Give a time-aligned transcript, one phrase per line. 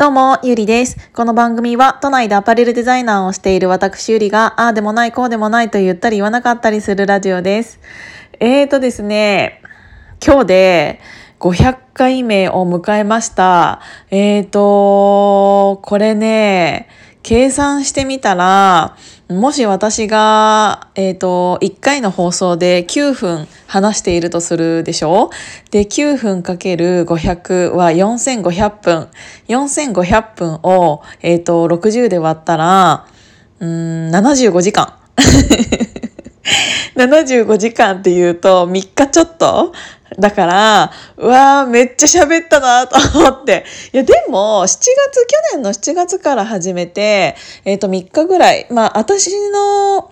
[0.00, 0.96] どうも、ゆりです。
[1.12, 7.78] この番組は、都内でアパレルデザイナーをしている私ゆりが、ああでもない、こうでもないと言ったり言わなかったりするラジオです。
[8.38, 9.60] えーとですね、
[10.26, 11.00] 今日で
[11.38, 13.82] 500回目を迎えました。
[14.10, 16.88] えーと、これね、
[17.22, 18.96] 計算してみたら、
[19.28, 25.30] もし私が、えっ、ー、と、1回の放送で9分話しているとするでしょ？
[25.70, 29.08] で、9分かける500は4500分。
[29.48, 33.06] 4500分を、えっ、ー、と、60で割ったら、
[33.60, 34.94] うん、75時間。
[36.96, 39.72] 75時間っていうと3日ちょっと？
[40.18, 43.64] だから、うわー、めっちゃ喋ったなと思って。
[43.92, 44.94] いや、でも、7月、去
[45.54, 50.10] 年の7月から始めて、えっ、ー、と、3日ぐらい、まあ、私の、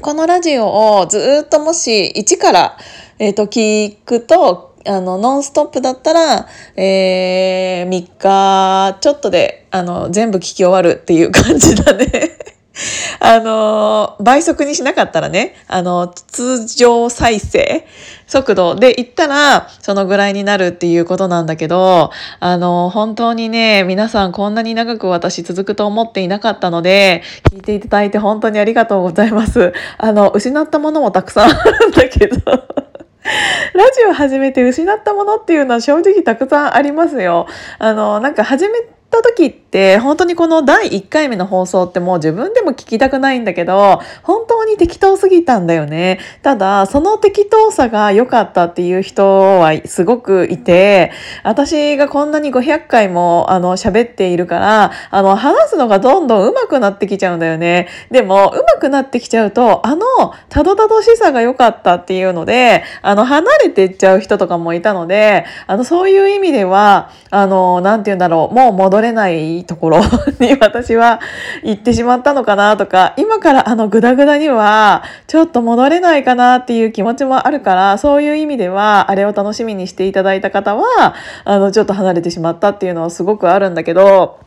[0.00, 2.78] このラジオをずっともし1から、
[3.18, 12.06] えっ、ー、と、聞くと、あの、ノンストップだったら、えー、3日ちょっとで、あの、全部聞き終わるっていう感じだね。
[13.20, 17.86] あの、倍速にしなかったらね、あの、通常再生
[18.26, 29.72] 速度で言ったら、そのぐらいになるっていうことなんだけど、あの、本当にね、皆さんこんなに長く私続くと思っていなかったので、聞いていただいて本当にありがとうございます。
[29.96, 32.38] あの、失ったものもたくさんあるんだけど。
[33.74, 37.46] ラジオ始めて失ったものっていうのは正直たくさんありますよ。
[37.78, 46.20] あの、なんか始めた時ってで本当にこの第1回目の放送ってもう自分でも聞きたくないんだけど本当に適当すぎたんだよね。
[46.42, 51.12] ただその適当さが良かったっていう人はすごくいて
[51.44, 57.88] 私がこんなに500回もあの喋っているからあの話すのがどんどん上手くなってきちゃうんだよね。
[58.10, 60.06] でも上手くなってきちゃうとあの
[60.48, 70.00] たどたどしさが良かったっていうのであの離れていっちゃう人とかもいたのであのそういう意味ではあの何て言うんだろうもう戻れないところ
[70.40, 71.20] に私は
[71.62, 84.40] 行ってしまったのかなとか、今からあのグダグダにはちょっと戻れないかなっていう気持ちもあるから、そういう意味ではあれを楽しみにしていただいた方は、あのちょっと離れてしまったっていうのはすごくあるんだけど、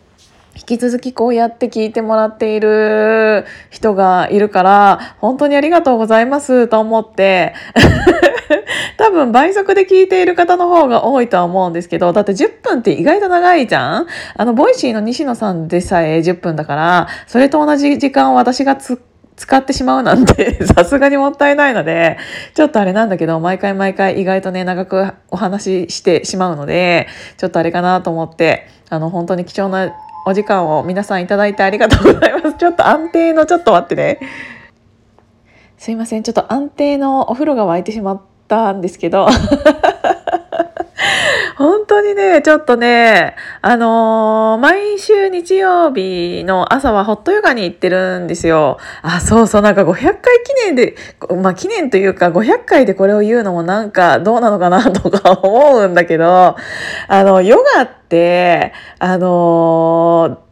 [0.62, 7.56] 引き続きこうやって聞いてもらっている人がいるから、本当にありがとうございますと思って。
[8.98, 14.08] 多分倍速で聞いている方の方が多いとは思うんですけど、だって10分って意外と長いじゃん？
[14.38, 22.20] あの、 Voicy の西野さんでさえ10分だから、それと同じ時間を私が使ってしまうなんて さすがにもったいないので、
[22.54, 27.08] ちょっとあれなんだけど、毎回毎回意外とね、長くお話ししてしまうので、
[27.38, 29.92] ちょっとあれかなと思って、あの、本当に貴重な
[30.26, 32.54] お時間を皆さんいただいてありがとうございます。
[32.60, 34.20] ちょっと安定の、ちょっと待ってね。
[35.78, 36.24] すいません。
[36.24, 39.28] ちょっと安定のお風呂が沸いてしまったんですけど。
[42.02, 48.78] 当にね、ちょっとね、あのー、毎週日曜日の朝はホットヨガに行ってるんですよ。
[49.02, 50.96] あ、そうそう、なんか500回記念で、
[51.42, 56.56] まあ記念というか500回でこれを言うのもなんかどうなのかなとか思うんだけど、
[57.08, 60.51] あの、ヨガって、あのー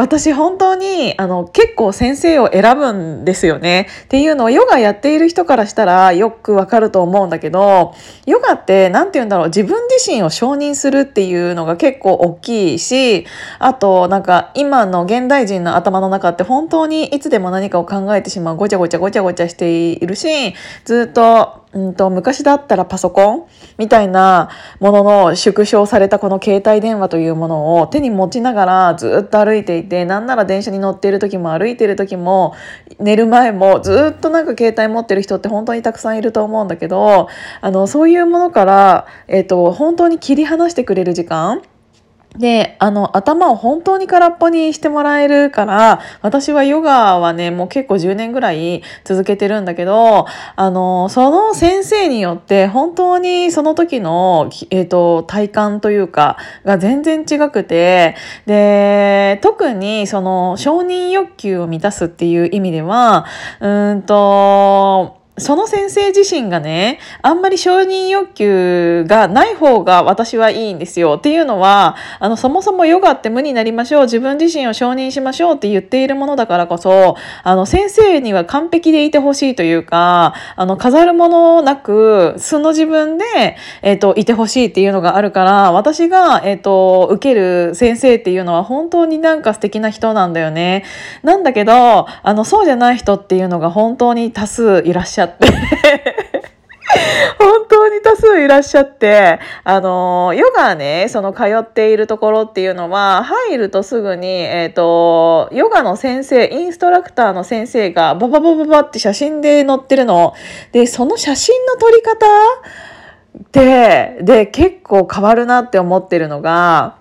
[0.00, 3.86] 私本当にあの結構先生を選ぶんですよね。
[4.04, 7.94] っていうのはヨガやっている人からしたらよくわかると思うんだけど
[8.24, 13.26] ヨガって何て言うんだろう自分自身を承認するっていうのが結構大きいし
[13.58, 20.54] あとなんか今の現代人の頭の中って本当にいつでも何かを考えてしまうごちゃごちゃごちゃごちゃしているし
[20.86, 23.46] ずっとうんと昔だったらパソコン
[23.78, 24.50] みたいな
[24.80, 32.54] ものの縮小されたこの携帯電話というものを手に持ちながらずっと歩いていてなんなら電車に乗っている時も歩いている時も
[32.98, 37.28] 寝る前もずっとなんか携帯持ってる人って本当にたくさんいると思うんだけど
[37.60, 41.62] あのそういうものから、えーと本当に切り離してくれる時間
[42.38, 58.14] で、あの、頭を本当に空っぽにしてもらえるから、私はヨガはね、もう結構10年ぐらい続けてるんだけど、あの、その先生によって本当にその時の、えっ、ー、と、体感というか、が全然違くて、
[58.46, 63.26] で、特にその承認欲求を満たすっていう意味では、
[63.60, 71.16] うんと、その先生自身がね、あんまり承認欲求がない方が私はいいんですよ。
[71.18, 74.02] っていうのは、あの、そもそもヨガって無になりましょう。
[74.02, 83.24] 自分自身を承認しましょうって言っているものだからこそ、あの、先生には完璧でいてほしいというか、あの、飾るものなく、素の自分で、
[83.82, 90.84] えっ、ー、と、いてほしいっていうのがあるから、私が、えっ、ー、と、受ける先生っていうのは本当になんか素敵な人なんだよね。
[91.22, 96.30] なんだけど、あの、そうじゃない人っていうのが本当に多数いらっしゃって
[97.38, 110.34] 本当に多数いらっしゃって、あの、ヨガね、その通っているところっていうのは、入るとすぐに、えっ、ー、と、ヨガの先生、インストラクターの先生がバババババって写真で載ってるの。
[110.72, 112.26] で、その写真の撮り方
[113.52, 116.96] で、で、結構変わるなって思ってるのが、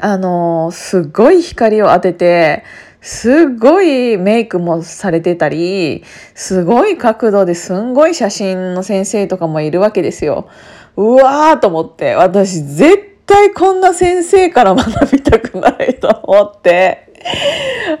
[0.00, 2.64] あの、すごい光を当てて、
[3.00, 6.04] すっごいメイクもされてたり、
[6.34, 10.48] すごい角度ですんごい写真の先生とかもいるわけですよ。
[10.96, 17.12] うわーと思って、私絶対こんな先生から学びたくないと思って、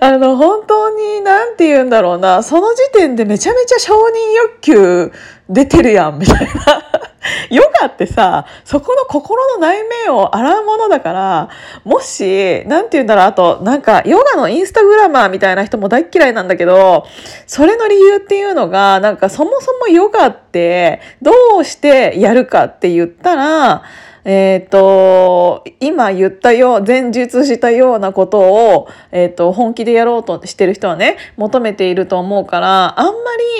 [0.00, 3.98] あの、本当に、なんて言うんだろうな、その時点でめちゃめちゃ承認
[4.34, 5.12] 欲求
[5.48, 6.87] 出てるやん、みたいな。
[7.50, 11.48] ヨガってさ、そこの心の内面を洗うものだから、
[11.84, 17.06] もし、なんて言うんだろう、あと、なんか、ヨガのインスタグラマーみたいな人も大嫌いなんだけど、
[17.46, 23.82] それの理由っていうのが、なんかそもそもヨガってどうしてやるかって言ったら、
[24.30, 33.12] えっ、ー、と、今言ったよう、前述したようなことを、えっ、ー、と、本気でやろうとしてる人はね、求めていると思うから、あんま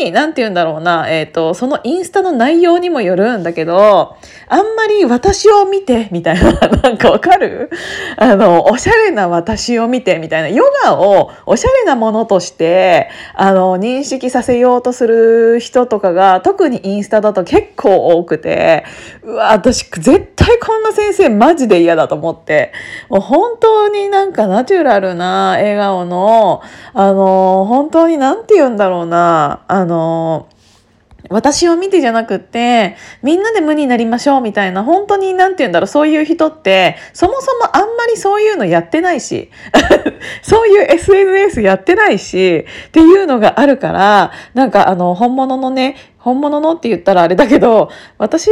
[0.03, 7.71] り、なんて言うんだろうな、えっ、ー、と、そのインスタの内容にもよるんだけど、あんまり私を見て、みたいな、 なんかわかる？
[8.19, 18.85] あの、おしゃれな私を見て、みたいな、ヨガをおしゃれなものとして、あの、認識させようとする人とかが、特にインスタだと結構多くて、
[19.23, 22.73] うわ、私、絶対こんな先生マジで嫌だと思って、
[23.09, 26.63] もう本当になんかナチュラルな笑顔の、
[26.95, 30.49] あの、本当になんて言うんだろうな、あの、
[31.29, 39.51] 私を見てじゃなくって、みんなで無になりましょうみたいな、本当になんて言うんだろう、そういう人って、そもそもあんまりそういうのやってないし、
[40.43, 48.51] そういう SNS やってないし、っていうのがあるから、なんかあの、本物のね、本物のって言ったらあれだけど、私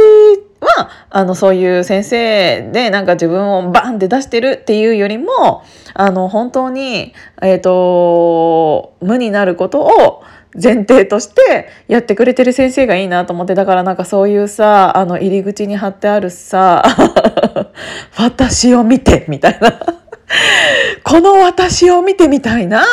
[0.59, 5.63] は、あの、そういう先生で、なんか自分をバンって出してるっていうよりも、
[5.93, 10.23] あの、本当に、えっ、ー、と、無になることを、
[10.61, 16.83] 前提としてやってくれてる先生がいいなと思ってだからなんかそういうさあの入り口に貼ってあるさ
[18.17, 19.79] 「私を見て」みたいな
[21.03, 22.83] この私を見てみたいな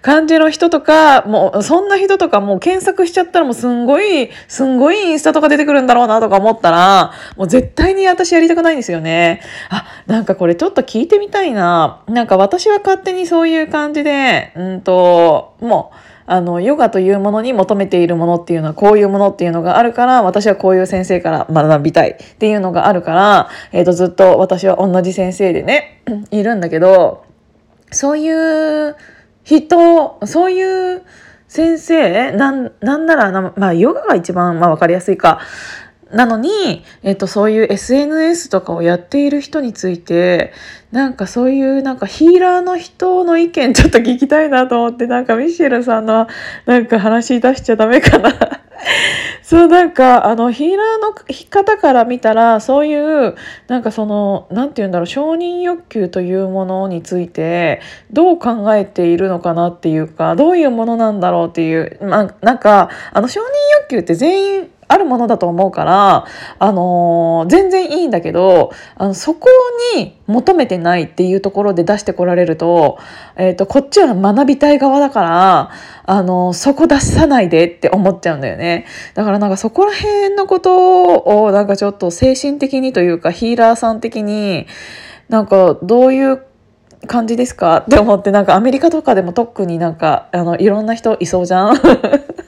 [0.00, 9.42] 感じの人とか、もうそんな人とかもう検索しちゃったらもうすんごい、すんごいインスタとか出てくるんだろうなとか思ったら、もう絶対に私やりたくないんですよね。
[9.68, 12.00] あ、なんかこれちょっと聞いてみたいな。
[12.08, 27.24] なんか私は勝手にそういう感じで、うんと、もう、あの、ヨガというものに求めているものっていうのはこういうものっていうのがあるから、私はこういう先生から学びたいっていうのがあるから、えっ、ー、と、ずっと私は同じ先生でね、 いるんだけど、
[27.90, 28.94] そういう
[29.42, 31.02] 人、そういう
[31.48, 35.40] 先生、なん、なんなら、まあ、ヨガが一番、まあ、わかりやすいか。
[36.12, 40.52] なのに、えっと、そういう SNS とかをやっている人について、
[40.90, 46.26] なんかそういうなんかヒーラーの人の意見ちょっと聞きたいなと思って、なんかミシェルさんの
[46.64, 48.32] なんか話出しちゃダメかな。
[49.42, 51.12] そうなんかあのヒーラーの
[51.50, 53.34] 方から見たらそういう
[53.66, 57.80] なんかその何て言うんだろう承認欲求というものについて
[58.12, 63.44] どう考えているのかなっていうかどういうものなんだろうっていう、まあ、なんかあの承認
[63.80, 66.24] 欲求って全員あるものだと思うから、
[66.58, 69.48] あのー、全然いいんだけど、あの、そこ
[69.94, 72.98] に求めてないっていうところで出してこられると、
[73.36, 75.70] えっ、ー、と、こっちは学びたい側だから、
[76.06, 78.86] あのー、そこ出さないでって思っちゃうんだよね。
[79.12, 84.66] だからなんかそこら辺のことを、なんかちょっと精神的にというか、ヒーラーさん的に、
[85.28, 86.42] なんかどういう
[87.06, 91.76] 感じですかって思って、なんかアメリカとかでも特になんか、あの、いろんな人いそうじゃん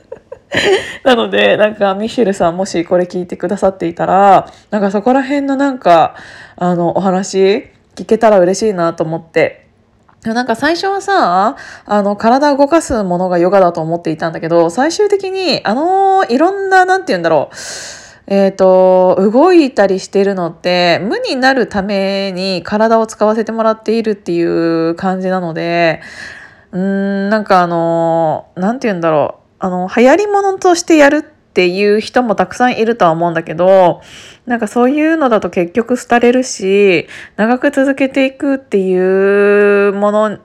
[1.04, 6.14] なので、なんか、ミシェルさんもしこれ聞いてくださっていたら、なんかそこら辺のなんか、
[6.56, 9.68] あの、お話聞けたら嬉しいなと思って。
[10.22, 17.56] なんか最初はさ、あの、体を動かすものがヨガだと思っていたんだけど、最終的に、あの、いろんな、なんて言うんだろう。
[18.26, 26.00] えっ、ー、と、動いたりしてるのって、無になるために体を使わせてもらっているっていう感じなので、
[26.72, 29.40] うん、なんかあの、なんて言うんだろう。
[29.60, 34.00] あの、流行り物としてやるっていう人もたくさんいるとは思うんだけど、
[34.46, 40.38] なんかそういうのだと結局廃れるし、長く続けていくっていうもの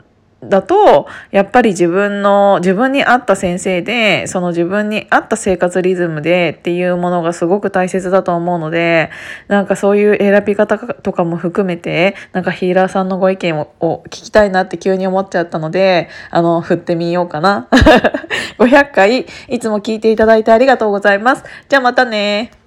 [0.50, 9.10] だとやっぱり自分の自分に合った先生でその自分に合った生活リズムでっていうものがすごく大切だと思うので
[9.48, 17.68] なんかそういう選び方とかも含めてなんかヒーラーさんのご意見を聞きたいなって急に思っちゃったのであの振ってみようかな。
[18.58, 21.44] 500回いつも聞いていただいてありがとうございます。
[21.68, 22.65] じゃあまたね